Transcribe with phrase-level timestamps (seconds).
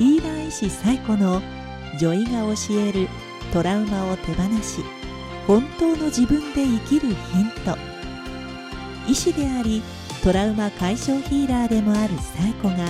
[0.00, 1.42] ヒーラー医師最古の
[1.98, 3.06] 女医が教える
[3.52, 4.82] トラウマを手放し
[5.46, 7.16] 本当の自分で生きるヒン
[7.66, 7.76] ト。
[9.06, 9.82] 医師であり
[10.24, 12.86] トラウマ解消ヒーラーでもある最古が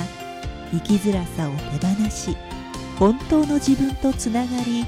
[0.71, 2.37] 生きづらさを手放し
[2.97, 4.87] 本当の自分とつながり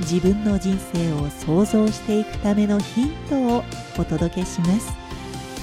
[0.00, 3.62] 自分の人生を創造していくためのヒントを
[3.96, 4.92] お届けします。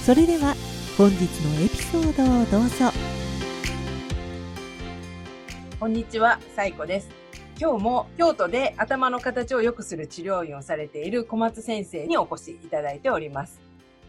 [0.02, 0.54] それでは
[0.96, 3.19] 本日のエピソードをどうぞ。
[5.80, 7.08] こんにちは、さいこです。
[7.58, 13.62] 今日も京都で頭の形を良くする治療院をされている小松先生にお越しいただいております。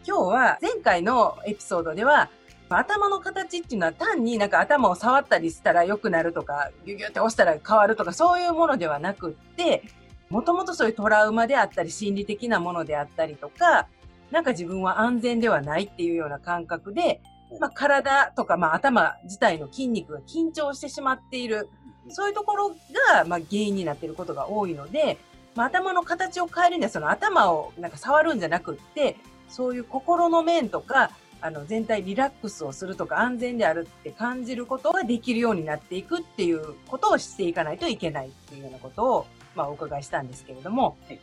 [0.06, 2.28] 今日は前回のエピソードでは
[2.68, 9.82] 頭の形っていうのは単になんか頭を触ったりしたら良くなるとか、ギュギュって押したら変わるとかそういうものではなくって、
[10.28, 13.88] もともとそういうトラウマであったり心理的なものであったりとか、
[14.30, 17.22] なんか自分は安全ではないっていうような感覚で、
[17.60, 21.68] まあ、体とか、まあ、頭自体の筋肉が緊張してしまっている。
[22.08, 25.18] そういうところが、まあ、原因になっていることが多いので、
[25.54, 29.16] まあ、頭の形を変えるには、その頭をなんか触るんじゃなくって、
[29.48, 41.20] そういう心の面とか、あの、全体リラックスをするとか安全であるって感じることができるようになっていくっていうことをしていかないといけないっていうようなことを、まあ、お伺いしたんですけれども、はい、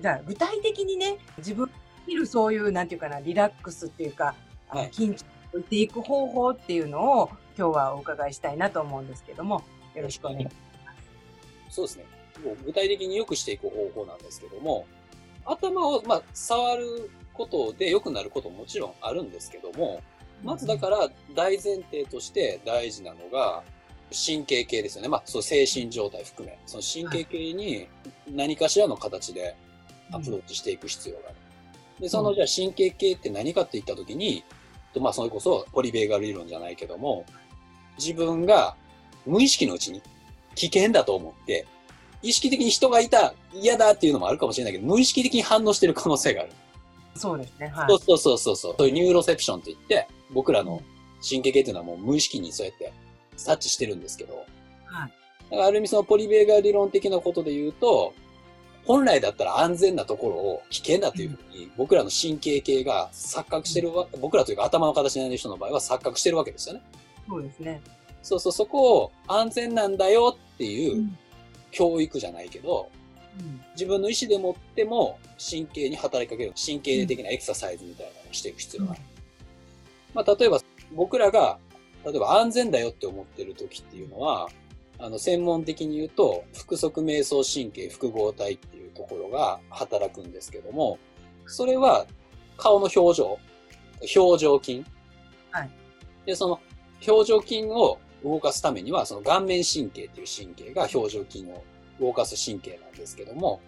[0.00, 1.70] じゃあ、具体的にね、自分
[2.06, 4.34] いるそういう、なんていうかな、リラックスっていうか、
[4.68, 9.62] はい、緊張置いていく方法っていうのを今日はお伺いしたいなと思うんですけども、
[9.94, 11.74] よろしくお願いします。
[11.74, 12.04] そうですね。
[12.44, 14.86] もう具体的に良くしていく方法なんですけども、
[15.44, 20.02] 頭を、まあ、触ることで良くなることももちろんあるんですけども、
[20.42, 23.62] まずだから大前提として大事なのが、
[24.12, 25.08] 神経系ですよね。
[25.08, 27.86] まあ、そう精神状態含め、その神経系に
[28.28, 29.54] 何かしらの形で
[30.10, 31.36] アプローチしていく必要がある。
[32.00, 34.42] で、そのじゃあ神経系って何かって言ったときに、
[34.92, 37.24] と、まあ、それこそポリベーガル理論じゃないけども、
[37.98, 38.76] 自分が
[39.26, 40.02] 無意識のうちに
[40.54, 41.66] 危険だと思って、
[42.22, 46.52] 意識的に人がいた、嫌だっていうのもあるかもしれないけど、無意識的に反応してる可能性がある。
[47.14, 47.68] そうですね。
[47.68, 47.88] はい。
[47.88, 48.74] そうそうそうそう。
[48.78, 50.82] そういうニューロセプションって言って、僕らの
[51.26, 52.92] 神経系っていうのはもう無意識にそうやって
[53.36, 54.44] 察知してるんですけど、
[54.84, 55.12] はい。
[55.50, 58.14] だからある意味そのポリベーガル理論的なことで言うと、
[58.84, 66.82] 本来だったら安全なところを危険だというふうに、僕らの神経系が錯覚してるわ、僕らというか頭の形になる人の場合は錯覚してるわけですよね。
[67.28, 67.80] そうですね。
[68.22, 71.08] そうそう、そこを安全なんだよっていう
[71.70, 72.90] 教育じゃないけど、
[73.38, 79.00] うん、自分の意思でもっても神経に働きかける神経的なエクササイズみたいなのをしていく必要がある。
[80.10, 80.60] うん、まあ、例えば
[80.94, 81.58] 僕らが、
[82.04, 84.48] 例えば安全だよって思ってる時っていうのは、
[85.00, 90.98] あの、専門的に言うと、腹側瞑想神経複合体っていうところが働くんですけども、
[91.46, 92.06] それは
[92.56, 93.38] 顔の表情、
[94.14, 94.84] 表情筋。
[95.50, 95.70] はい。
[96.26, 96.60] で、その
[97.06, 101.64] 表情筋を動かすためには、その顔面神経っていう神経が表情筋を
[101.98, 103.60] 動かす神経なんですけども、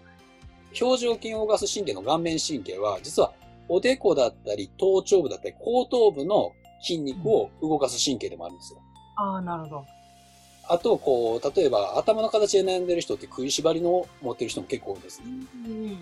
[0.79, 3.33] 表情筋を動かす神経の顔面神経は、実は
[3.69, 6.51] おでこだったり、頭頂部だったり、後頭部の
[6.81, 8.79] 筋肉を動かす神経でもあるんですよ。
[9.15, 9.85] ああ、なるほど。
[10.67, 15.25] あと、こう、例えば頭の形で悩んでる人って食いしばりの持ってる人も結構多いですね。
[15.27, 15.97] うんうんうんうん、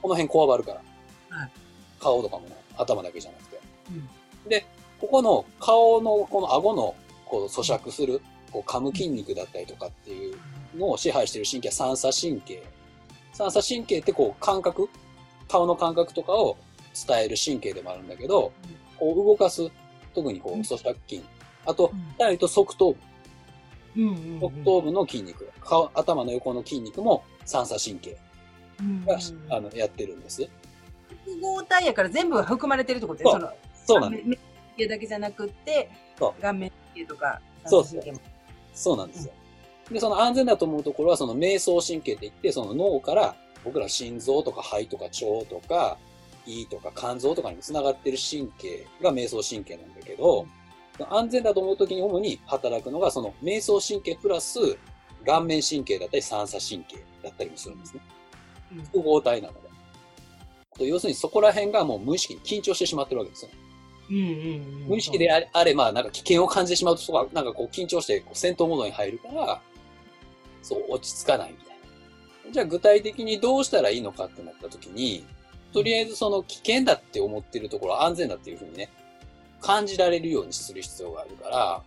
[0.00, 1.36] この辺こわばるから。
[1.36, 1.50] はい、
[2.00, 3.60] 顔とかもね、頭だけじゃなくて。
[3.90, 3.92] う
[4.46, 4.64] ん、で、
[5.00, 6.94] ここの顔のこの顎の
[7.26, 10.36] こう咀嚼する、こう噛む筋肉だったりとかっていう
[10.76, 12.62] のを支配している神経は三叉神経。
[13.32, 14.88] 三叉神経ってこう感覚、
[15.48, 16.56] 顔の感覚とかを
[17.06, 18.52] 伝える神経でもあるんだけど、
[18.98, 19.70] こう動かす、
[20.14, 21.22] 特にこう咀嚼筋。
[21.66, 23.09] あと、さらと側頭部。
[23.96, 28.16] 側頭部の筋肉、顔、頭の横の筋肉も三叉神経
[29.06, 29.18] が、
[29.56, 30.48] あの、やってるんです。
[31.24, 33.50] 複合体やから全部が含まれてるってことですその
[33.86, 34.28] そうなんです。
[34.28, 34.38] 目
[34.76, 35.90] 系だけじゃなくて、
[36.40, 38.02] 顔面系とか、そうそう。
[38.72, 39.32] そうなんですよ。
[39.90, 43.34] で、その安全だと思うところは、その瞑想神経って言って、その脳から
[43.64, 45.98] 僕ら心臓とか肺とか腸とか
[46.46, 50.59] 胃とか肝臓とかに繋がってる神経が瞑想神経なんだけど、うん
[51.10, 54.58] 安全だと思うときに主に働くのが、その瞑想神経プラス
[55.24, 58.00] 顔面神経だったり三叉神経だったりもするんですね。
[58.84, 59.54] 複合体なの
[60.78, 60.86] で。
[60.86, 63.50] 要するにそこら辺がもう無意識に緊張してしまってるわけですよ。
[64.10, 69.60] うんうんうん、無意識であれ、あれまあなんか危険を感じてしまうと、そこがなんかこう緊張してこう戦闘モードに入るから、
[70.62, 71.66] そう落ち着かないみたい
[72.46, 72.52] な。
[72.52, 75.24] じゃあ具体的にどうしたらいいのかってなった時に、
[75.72, 78.90] とりあえずその危険だって思ってるところ安全だっていうふうにね、
[79.60, 81.82] 感じられるようにする必要があるから、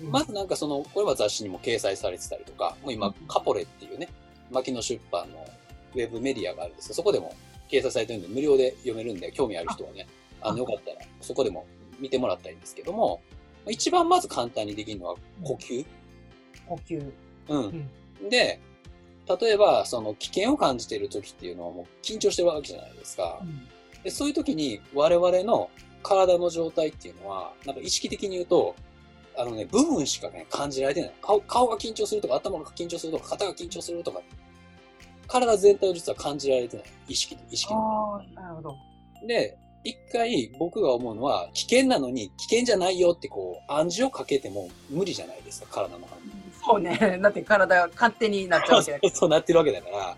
[0.00, 4.08] うん、まずなんかその、これは雑誌にも掲載されてたりとか、もう今、カポレっていうね、
[4.50, 5.44] 牧野出版の
[5.94, 7.34] ウェブメディアがあるんですけど、そこでも
[7.70, 10.06] 掲載されてるんで無料で読めるんで、興味ある人はね、
[10.40, 11.66] あの、よかったらそこでも
[11.98, 13.20] 見てもらったらいいんですけども、
[13.66, 15.84] 一番まず簡単にできるのは呼吸。
[16.66, 17.12] 呼吸。
[17.48, 17.90] うん。
[18.28, 18.60] で、
[19.40, 23.40] 例えば、その危険を感じている時っていうのはもう緊張してるわけじゃないですか。
[24.02, 25.70] でそういう時に我々の
[26.08, 28.74] 体の状態っていうのは、なんか意識的に言うと、
[29.36, 31.12] あのね、部分しかね、感じられてない。
[31.20, 34.20] 顔顔が緊張するとか、頭が緊張するとか、肩が緊張するとか、
[35.26, 36.86] 体全体を実は感じられてない。
[37.08, 37.74] 意識で、意識で。
[37.78, 38.76] ああ、なるほど。
[39.26, 46.20] で、一回僕が思うのは、危険なのに危険じゃないよってこう、暗示をかけても無理じゃないですか、体の反応。
[46.64, 47.18] そうね。
[47.22, 49.12] だって体が勝手になっちゃうわけだから。
[49.14, 50.16] そうなってるわけだから。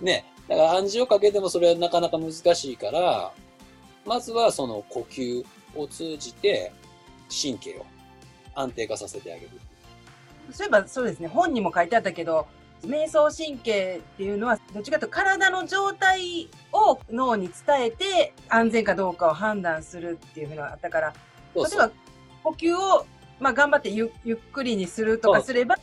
[0.00, 0.24] ね。
[0.48, 3.32] だから暗示をかけてもそれはなかなか難しいから、
[4.10, 5.44] まずはその呼吸
[5.76, 6.72] を通じて
[7.30, 7.86] 神経を
[8.56, 9.50] 安定化させてあげる。
[10.50, 11.28] そういえばそうですね。
[11.28, 12.48] 本にも書いてあったけど、
[12.84, 21.14] 瞑想神経っていうのは、どっちかというと体の状態を脳に伝えて安全かどうかを判断するっていうふうのがあったから、
[21.54, 21.92] そうそう例えば
[22.42, 23.06] 呼吸を、
[23.38, 25.76] まあ、頑張ってゆゆっくりにするとかすれば、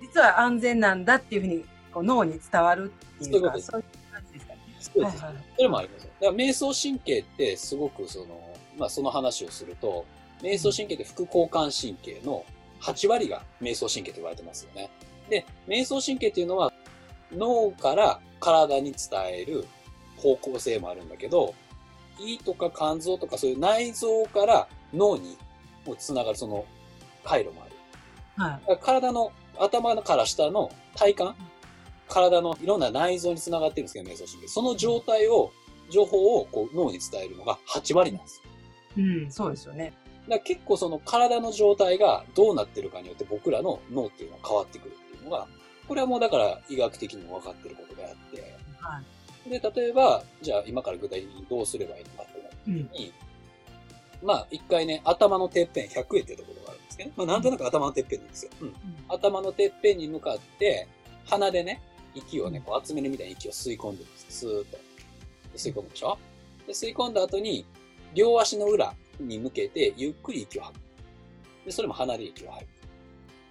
[0.00, 3.86] 実は安全なんだっていうふうにこう脳に伝わるっていうか、そういう
[4.94, 5.22] そうです。
[5.22, 6.10] はいはいそれもありますよ。
[6.20, 8.26] だから瞑想神経ってすごくその、
[8.78, 10.04] まあその話をすると、
[10.42, 12.44] 瞑想神経って副交感神経の
[12.80, 14.90] 8割が瞑想神経と言われてますよね。
[15.28, 16.72] で、瞑想神経っていうのは
[17.32, 19.66] 脳から体に伝える
[20.16, 21.54] 方向性もあるんだけど、
[22.20, 25.36] 胃とか肝臓とかそういう内臓から脳に
[25.86, 26.64] もつながるその
[27.24, 28.60] 回路もある。
[28.66, 28.78] はい。
[28.82, 31.34] 体の頭から下の体幹、
[32.08, 34.48] 体のいろんな内臓につながってるんですけど、瞑想神経。
[34.48, 35.52] その状態を、
[35.90, 38.50] 情報をこう脳に伝えるのが8割なんですよ。
[38.98, 39.92] うん、そうですよね。
[40.28, 45.46] だ結構その体の状態がどうなってるかによって僕らの脳っていうのは変わってくるっていうのが、
[45.86, 49.00] これはもうだから医学的にも分かってることであって、は
[49.46, 49.50] い。
[49.50, 52.88] で、例えば、じゃあ今から具体的にどうすればいいのかってなったうん。
[52.88, 53.12] 時に、
[54.22, 58.50] まあ一回ね、頭のてっぺん100円っていうところがあるんですけど、まあなんとなく頭のてっぺんなんですよ。
[58.60, 58.74] うん。
[59.08, 60.88] 頭のてっぺんに向かって、
[61.26, 61.80] 鼻でね、
[62.16, 64.26] 息をね、こう集めるみたいな息を吸い込んでるんです。
[64.40, 64.72] スーッと。
[64.72, 64.78] で
[65.54, 66.18] 吸い込むでしょ？
[66.66, 67.64] で、吸い込んだ後に、
[68.14, 70.80] 両足の裏に向けて、ゆっくり息を吐く。
[71.66, 72.68] で、それも鼻で息を吐く。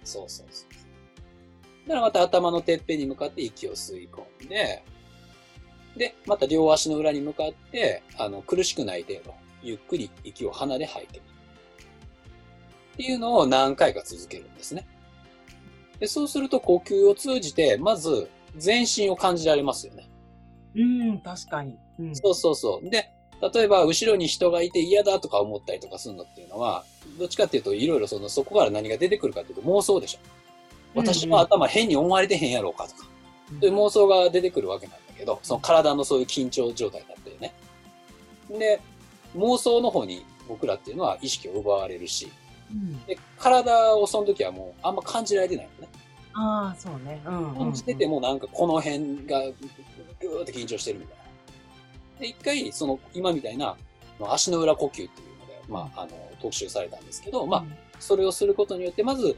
[0.04, 1.88] そうそうそう。
[1.88, 4.82] だからまた頭のてっぺんに向かって息を吸い込んで、
[5.96, 11.22] で、また両足の裏に向かって、あの、苦しくない程度、ゆっくり息を鼻で吐いてみる。
[12.94, 14.86] っていうのを何回か続けるんですね。
[15.98, 20.08] で、そうすると呼吸を通じて、まず全身を感じられますよね。
[20.74, 21.76] うん、確かに。
[21.98, 22.16] うん。
[22.16, 22.90] そうそうそう。
[22.90, 23.10] で、
[23.54, 26.84] 例えば後ろに人がいて嫌だとか思ったりとかするのっていうのは、
[27.18, 30.18] どっちかっていうといろいろその、そこから何が出てくるかっていうと妄想でしょ。
[30.94, 33.06] 私の頭変に思われてへんやろうかとか。
[33.60, 37.54] そういう妄想が出てくるわけなんだけど、その体のそういう緊張状態だったよね。
[38.50, 38.80] で、
[39.36, 42.30] 妄想の方に僕らっていうのは意識を奪われるし、
[42.72, 43.04] うん。
[43.06, 45.85] で、体をその時はもうあんま感じられてないのね。
[46.38, 47.20] ああ、そうね。
[47.26, 47.54] うん。
[47.56, 49.40] 感じててもなんかこの辺が
[50.20, 52.20] ぐーって緊張してるみたいな。
[52.20, 53.76] で、一回、その今みたいな
[54.18, 56.10] まあ足の裏呼吸っていうので、まあ、あの、
[56.40, 57.64] 特集されたんですけど、まあ、
[57.98, 59.36] それをすることによって、まず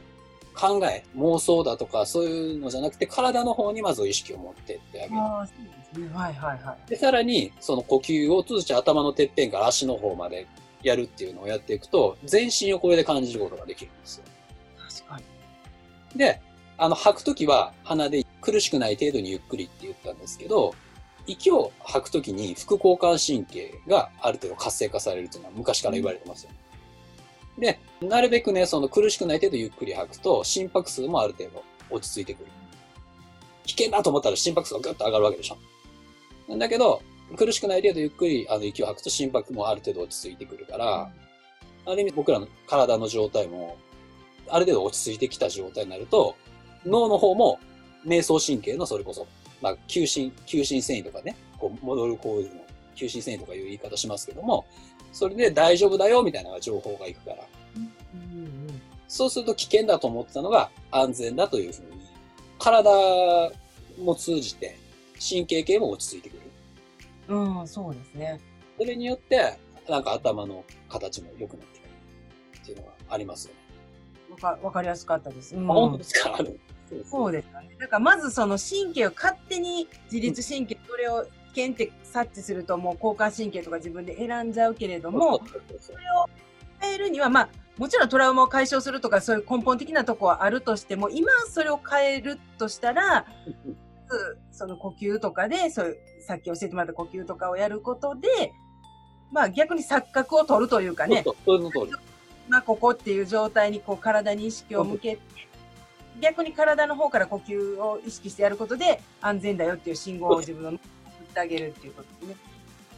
[0.53, 5.21] 考え、妄想だとかそういうのじゃなくて、体の方にまず意識を持ってってあげる。
[5.21, 6.13] ああ、そうですね。
[6.13, 6.89] はいはいはい。
[6.89, 10.47] で、さらに、その呼吸を通じて頭のてっぺんから足の方まで
[10.83, 14.23] やるっていうのをやっていくと、全身をこれで感じることができるんですよ。
[15.05, 15.17] 確か
[16.13, 16.19] に。
[16.19, 16.41] で、
[16.79, 20.73] あの、吐くときは鼻で苦しくない程度にゆっくりって言ったんですけど、
[21.27, 27.79] 息を吐くときに副交感神経がある程度活性化されるっていうのは昔から言われてますよね。
[28.01, 32.51] で、なるべくね、その苦しくない程度ゆっくり吐くと、心拍数もある程度落ち着いてくる。
[33.65, 35.57] 危険だと思ったら心拍数がぐっと上がるわけでしょ。
[36.47, 37.01] なんだけど、
[37.35, 41.11] 苦しくない程度ゆっくりあの息を吐くと心拍もある程度落ち着いてくるから、
[41.85, 43.77] ある意味僕らの体の状態も、
[44.47, 46.35] ある程度落ち着いてきた状態になると、
[46.85, 47.59] 脳の方も
[48.05, 49.27] 瞑想神経のそれこそ、
[49.61, 52.43] まあ、急心、急心繊維とかね、こう戻る方の
[52.95, 54.65] 急心繊維とかいう言い方しますけども、
[55.11, 57.37] それで大丈夫だよみたいな情報がいくから、
[59.07, 61.87] そうすると危険だと思ってたのが安全だというふうに、
[62.59, 63.51] 体
[64.01, 64.77] も通じて
[65.19, 66.39] 神経系も落ち着いてくる。
[67.29, 67.59] うん。
[67.61, 68.39] うん、そうですね。
[68.77, 69.57] それによって、
[69.89, 71.89] なんか頭の形も良くなってくる
[72.61, 73.58] っていうのがありますよね。
[74.41, 75.55] わかわかりやすかったです。
[75.55, 76.37] うんあ本当ですか？
[77.05, 77.69] そうですよね。
[77.79, 85.41] だからまずその神経を勝手に自律神経、それを危険って察知するともう交感神経とか自分で選んじゃうけれども、
[85.79, 86.29] それを
[86.79, 93.25] 変えるには、まあ、もちろんトラウマを解消するとかそういう根本的なとこはあるとしても、今それを変えるとしたら、
[94.51, 98.51] その呼吸とかで、そういう、さっき教えてもらった呼吸とかをやることで、
[99.31, 102.08] まあ逆に錯覚を取るというかね、そうそうそういうの通り。
[102.49, 105.21] まあここっていう状態にこう体に意識を向けて、
[106.19, 112.49] 逆に体の方から呼吸を意識してやることで安全だよっていう信号を自分の脳に送ってあげるっていうことですね。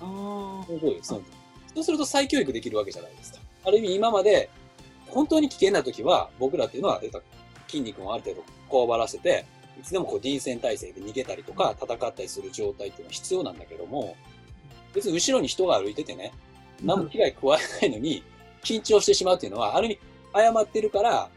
[0.01, 1.10] あそうです。
[1.10, 1.31] そうです
[1.75, 3.39] そうすると再教育できるわけじゃないですか。
[3.65, 4.50] ある意味今まで、
[5.08, 7.22] 本当に危険な時は、僕らっていうのは、えっと
[7.67, 9.46] 筋肉をある程度こわばらせて、
[9.79, 14.15] いつでもこう臨戦態勢で逃げたりとか、戦ったりする状態っていうのは必要なんだけども、
[14.93, 16.34] 別に後ろに人が歩いててね、
[16.84, 18.24] 何も危害加えないのに、
[18.63, 20.00] 緊張してしまうっていうのは、ある意味、
[20.34, 21.30] 誤ってるから、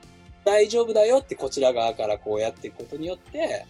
[0.44, 3.66] 大丈夫だよってこちら側からこうやっていくことによって、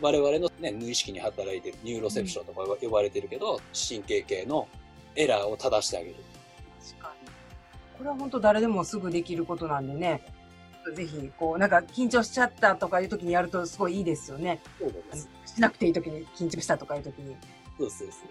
[0.00, 4.68] 我々のね、無意識に働いてるニューロセプションとか呼ばれてるけど、神経系の
[5.16, 6.16] エラーを正してあげる。
[6.80, 7.28] 確かに。
[7.98, 10.22] これは本当誰でもすぐできることなんでね。
[10.94, 14.60] ぜひ、こう、なんか緊張しちゃったとかいう時にやるとすごいいいですよね。
[14.78, 15.28] そうです。
[15.46, 17.36] しなくていい時に緊張したとかいう時に。
[17.78, 18.24] そうそうです。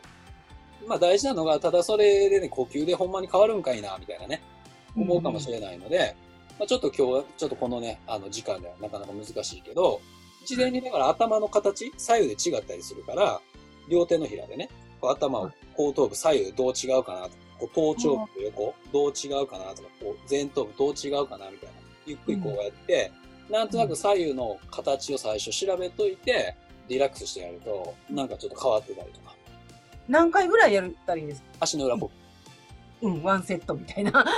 [0.88, 4.42] まあ大事なのが、ただそれでね、呼吸でほんまに変わるんかいな、みたいなね、
[4.96, 6.16] 思うかもしれないので、
[6.58, 10.02] まあちょっと今日は、ちょっとこのね、あの時間ではなかなか難しいけど、
[10.46, 13.42] 事前にだから頭の形、左右で違ったりするから、
[13.90, 14.70] 両手のひらでね、
[15.02, 21.76] こう頭を後頭部左右どう違うかなとか、こう頭頂部と横どう違うかなとか、こう前頭部どう違うかなみたいな、
[22.06, 23.12] ゆっくりこうやって、
[23.50, 26.56] なんとなく左右の形を最初調べといて、
[26.88, 29.36] リラックスしてやると、なんかちょっと変わってたりとか、
[30.08, 31.48] 何回ぐらいやったらいいですか？
[31.62, 32.12] 足の裏呼
[33.02, 34.12] 吸うん、ワンセットみたいな。
[34.12, 34.30] だか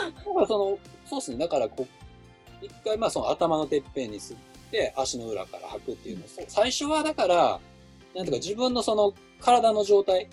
[0.41, 1.37] らその、そうですね。
[1.37, 1.87] だからこ
[2.61, 4.37] う、一回まあその頭のてっぺんに吸っ
[4.69, 7.59] て、足の裏から吐くっていうのを、最初はだから、なん
[8.13, 10.27] ていうか自分のその体の状態、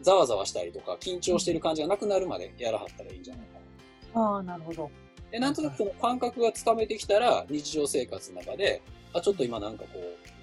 [0.00, 4.26] ざわざわしたりとか、緊張してる感じがなくなるまでやらはったらいいんじゃないかな。
[4.34, 4.90] ああ、なるほど。
[5.30, 8.80] で、なんとなくその感覚がつかめてきたら、日常生活の中で、
[9.12, 10.37] あ、ちょっと今なんかこう、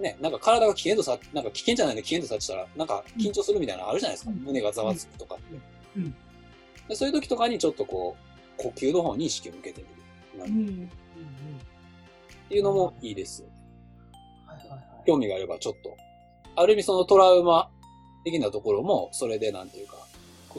[0.00, 4.30] ね、なんか体が危険とさ、なんか危険じゃないのに危険とさってたら、なんか緊張するみたいなのあるじゃないですか。
[4.30, 5.44] うん胸がざわつくとかって。
[5.96, 6.14] うんうん
[6.90, 8.16] でそういう時とかにちょっとこ
[8.58, 10.88] う、呼吸の方に意識を向けてみる。
[10.88, 13.54] っていうのもいいですよね。
[14.44, 14.80] はいはいはい。
[15.06, 15.96] 興味があればちょっと。
[16.56, 17.70] ある意味そのトラウマ
[18.24, 19.94] 的なところも、それでなんていうか、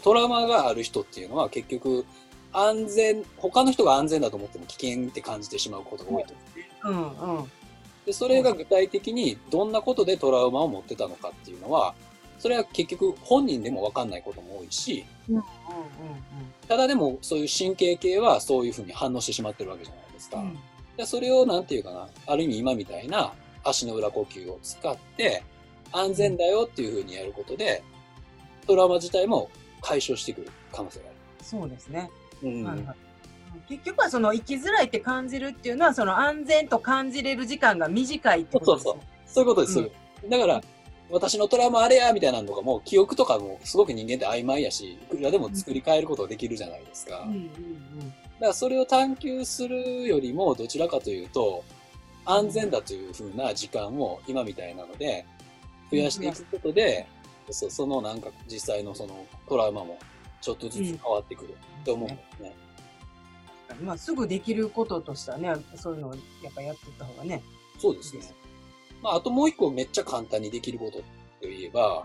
[0.01, 2.05] トラウマがある人っていうのは結局、
[2.53, 6.33] 安全、他の人が安全だと思っても危険って感じてしまうことが多いと。
[6.86, 7.51] うんうん。
[8.05, 11.93] で、それが具体的にどんなことでトラウマを持ってたのかっていうのは、
[12.39, 15.05] それは結局本人でもわかんないことも多いし、
[16.67, 20.38] ただでもそういう神経系はそういうふうに反応してしまってるわけじゃないですか。
[20.38, 20.58] うん
[21.05, 25.41] それをなんていうかな、ある意味今みたいな足の裏呼吸を使って
[25.91, 27.81] 安全だよっていうふうにやることで、
[28.67, 29.50] トラウマ自体も
[29.81, 31.15] 解消してくる可能性がある。
[31.41, 32.12] そうですね。
[32.43, 32.96] うんはいはい
[33.67, 38.93] 結局はその生きづらいって感じるっていうのはその安全と感じれる時間が短いってことです、ね。
[39.25, 39.89] そういうことです。
[40.29, 40.62] だから、
[41.10, 47.24] 私のトラウマあれやみたいなのとかも、記憶とかもすごく人間って曖昧やし、いくらでも作り変えることができるじゃないですか。
[47.27, 51.63] うんうんだからそれを探求するよりも、どちらかというと、
[52.25, 55.25] 安全だというふうな時間を今みたいなので、
[55.91, 57.05] 増やしていくことで、
[57.51, 60.00] そそのなんか実際のそのトラウマも
[60.41, 61.55] ちょっとずつ変わってくる
[61.86, 62.50] と思うんですね。
[62.50, 62.70] うん。
[63.81, 67.41] まあすぐできることとしてはね、そういうのをやっぱやっていった方がね。
[67.79, 68.21] そうですね。
[69.01, 71.01] まあ、あともう一個めっちゃ簡単にできること
[71.41, 72.03] といえば、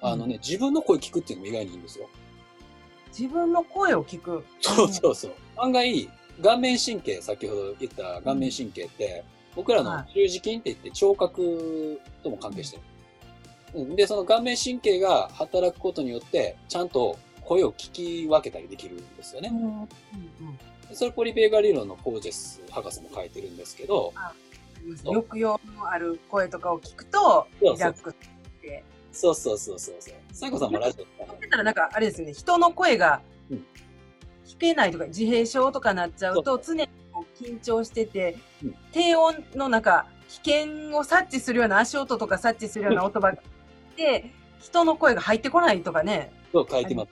[0.00, 2.08] あのね、自分の声聞くっていうのも意外にいいんですよ。
[3.16, 4.44] 自分の声を聞く？
[4.60, 5.32] そうそうそう。
[5.56, 6.08] 案外、
[6.42, 9.24] 顔面神経、先ほど言った顔面神経って、
[9.56, 12.82] 僕らのは中耳筋って言って聴覚とも関係してる。
[13.74, 19.50] うんで、その顔面神経が働くことによって、ちゃんと声を聞き分けたりできるんですよね。
[19.52, 19.88] うんうん
[20.92, 24.12] それポリペーガ理論のポージェス博士も書いてるんですけど、
[25.02, 28.18] そう抑揚のある声とかを聞くと、そうそうリラックスし
[28.62, 28.84] て。
[29.12, 30.14] そうそうそうそうそう。
[30.32, 33.66] サイコさんもラジオとか聞いてたらなんかあれですよね、人の声がうん
[34.46, 36.88] 聞けないとか、自閉症とかなっちゃうそと、常に
[37.38, 43.42] 緊張しててうん、低音のなんか、危険を察知するような足音とか察知するような音ばっか
[43.96, 46.32] りで、人の声が入ってこないとかね。
[46.52, 47.08] と書いてます。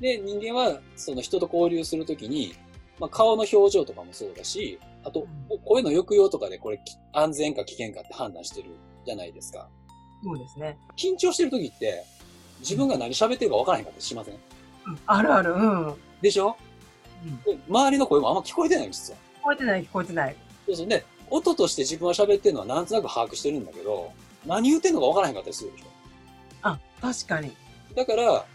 [0.00, 2.54] で、人間はその人と交流するときに、
[3.02, 5.26] まあ、顔の表情とかもそうだし、あと、
[5.64, 8.68] 声の抑揚とかでこれき安全か危険かって判断してる
[9.04, 9.68] じゃないですか。
[10.22, 10.78] そうですね。
[10.96, 12.04] 緊張してるときって、
[12.60, 14.34] 自分が何喋ってるか分からへんかったりしません？
[14.34, 15.86] うんあるある、うん。
[15.88, 16.56] うんでしょ？
[17.44, 19.16] で周りの声もあんま聞こえてないんですよ。
[19.40, 20.36] 聞こえてない、聞こえてない。
[20.66, 20.86] そうそう。
[20.86, 24.12] で、音として自分は喋ってるのはなんとなく把握してるんだけど、
[24.46, 25.86] 何言ってんのか分からへんかったりするでしょ？
[26.62, 27.50] あ、確かに。
[27.96, 28.46] だから、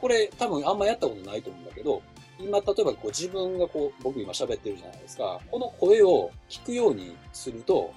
[0.00, 2.02] これ多分あんまやったことないと思うんだけど、
[2.38, 5.40] 今、例えばこう自分がこう、僕今喋ってるじゃないですか。
[5.50, 7.92] この声を聞くようにすると、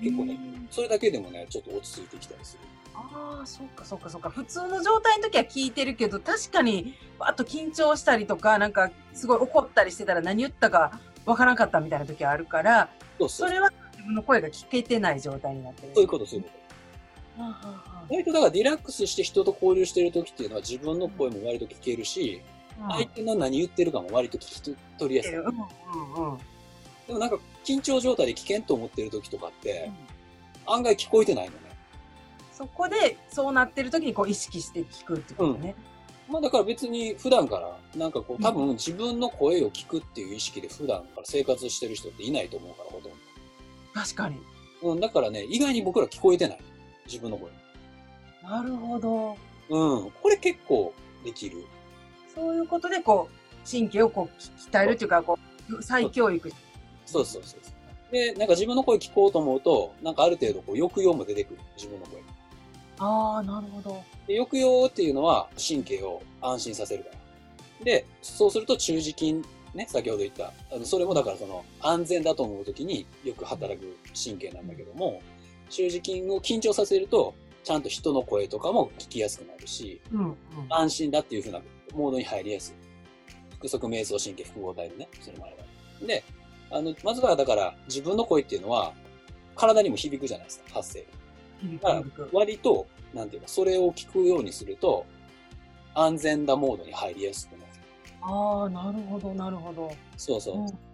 [0.00, 0.38] 結構ね、
[0.70, 2.60] それだけでもね、ちょっと落ち着いてきたりする。
[2.94, 4.30] ああ、そっかそっかそっか。
[4.30, 12.90] 普通の状態の時は聞いてるけど、確かに、あと緊張したりとか、なんか、すごい怒ったりしてたら何言ったかわからなかったみたいな時はあるから、
[13.28, 15.92] それは自分の声が聞けてない状態になってる。
[15.94, 16.62] そういうこと、そういうこと。
[18.10, 22.51] 割とだからリラックスして人と交流してる時っていうのは自分の声も割と聞けるし、あ
[22.88, 25.36] 相手の何言ってるかも割と聞き取りやすい。
[25.36, 26.38] うんうんうん。
[27.06, 29.90] でもなんか緊張状態で危険と思ってる時とかって、
[30.66, 31.58] 案外聞こえてないのね。
[32.52, 35.74] そこで、そうなってる時にこう意識して聞くってことね。
[36.28, 43.12] まあだから別に普段から、なんかこううん多分自分の声を聞くっていう意識で普段から生活してる人っていないと思うから、ほとん
[43.92, 44.36] 確かに。
[44.82, 44.92] ど。
[44.92, 46.58] うん、だからね、意外に僕ら聞こえてない。
[47.06, 47.50] 自分の声。
[48.42, 49.36] なるほど。
[49.68, 50.92] うん、これ結構
[51.24, 51.64] できる。
[52.34, 55.38] そういうことで、こう、神経をこう、鍛えるっていうか、こ
[55.70, 56.50] う、再教育。
[57.06, 58.12] そうそうそうそう。
[58.12, 61.60] で、なんか自分の声聞こうと思うと、なんかある程度こう抑揚も出てくる。
[61.76, 62.22] 自分の声。
[62.98, 64.02] ああ、なるほど。
[64.26, 67.84] で抑揚っていうのは神経を安心させるから。
[67.84, 69.34] で、そうすると中耳筋、
[69.74, 75.22] ね、先ほど言った、あのそれもだからその安全だと思うときによく働く神経なんだけども、
[75.70, 77.34] 中耳筋を緊張させると、
[77.64, 80.36] ちゃんと人の声とかも聞きやすくなるし、うん、うん。
[80.68, 81.60] 安心だっていう風な
[81.94, 82.74] モードに入りやすい。
[83.58, 86.06] 腹側瞑想神経複合体のね、それもあれば。
[86.06, 86.24] で、
[86.70, 88.92] あの、まずはだから自分の声っていうのは
[89.54, 91.04] 体にも響くじゃないですか、発声。
[91.80, 95.06] だから割と、なんていうか、それを聞くようにすると、
[95.94, 97.62] 安全だモードに入りやすくなる。
[98.22, 99.92] ああ、なるほど、なるほど。
[100.16, 100.56] そうそう。
[100.56, 100.92] うん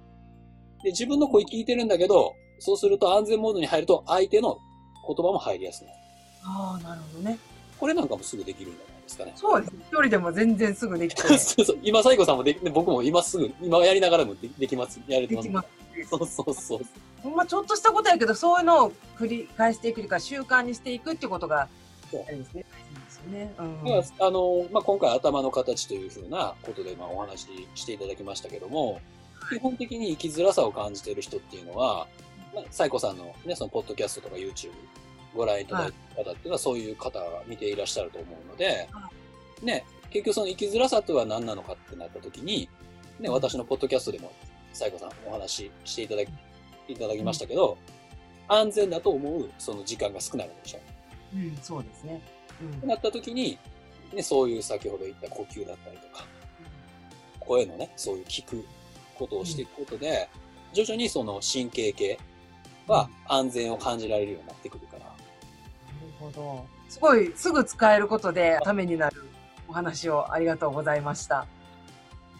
[0.83, 4.59] で、自分の声聞いてるんだけど、そうすると安全モードに入ると相手の
[5.07, 5.99] 言葉も入りやすくなる。
[6.45, 7.39] ああ、なるほどね。
[7.79, 9.33] これなんかもすぐできるんじゃないですかね。
[9.37, 9.73] そうです。
[9.75, 11.79] 一人でも全然すぐできて、 そうそう。
[11.83, 15.01] 今、サイコさんもでき、僕も今すぐ、今やりながらもでできます。
[15.07, 15.49] やれてます。
[15.49, 16.09] できます。
[16.11, 16.81] そうそうそう。
[17.23, 21.69] ほんまちょっとしたことやけど、そういうのを繰り返していくというか、習慣にしていくっていうことが、
[22.11, 22.65] そうですね。
[23.29, 23.53] ね。
[23.59, 23.67] うん。
[24.19, 29.01] あの、まあ、今回頭の形というふうなことで、まあ、お話ししていただきましたけども、
[29.51, 32.07] 基本的に生きづらさを感じている人っていうのは、
[32.55, 34.71] まあ、サイコさんのね、そのポッドキャストとか YouTube
[35.35, 39.11] ご覧いただいた方っていうのはそういう方が見ていらっしゃると思うのでは、
[39.63, 42.69] ね、結局その生きづらさとは何なのかってなった時に、
[43.21, 44.33] ね、私のポッドキャストでも
[44.73, 46.31] サイコさんお話ししていただき、
[46.89, 47.77] いただきましたけど、
[48.49, 50.81] 安全だと思うその時間が少ないわけでしょ。
[51.35, 52.23] うん、そうですね。
[52.83, 52.89] うん。
[52.89, 53.59] なった時に、
[54.15, 56.25] ね、そういう先ほど言った呼吸だったりとか、
[57.41, 58.65] 声のね、そういう聞く
[59.15, 60.29] ことをしていくことで、
[60.73, 62.19] 徐々にその神経系
[62.87, 64.87] は安全を感じられるようになってくる
[66.19, 66.67] ほど。
[66.89, 69.25] すごい、すぐ使えることでためになる
[69.69, 71.47] お話をありがとうございました。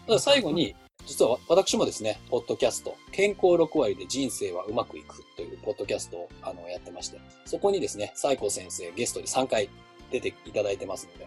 [0.07, 9.69] ただ最後に、実は私もですね、ポッドキャスト、健康6割で人生はうまくいくというポッドキャストをあのやってまして、そこにですね、西光先生ゲストに3回
[10.11, 11.25] 出ていただいてますので、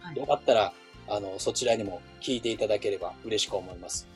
[0.00, 0.72] はいよかったら、
[1.08, 4.06] あの、そちらにも聞いていただければ嬉しく思います。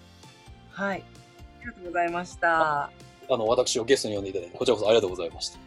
[0.70, 1.02] はい。
[1.02, 2.82] ありがとうございました。
[2.82, 2.90] あ
[3.28, 5.58] の、私をゲストに呼んでいただいて、こちらこそありがとうございました。